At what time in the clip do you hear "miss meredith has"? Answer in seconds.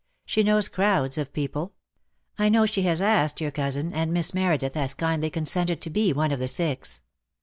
4.11-4.95